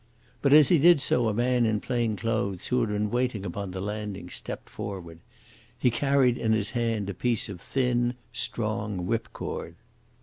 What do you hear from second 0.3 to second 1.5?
But as he did so a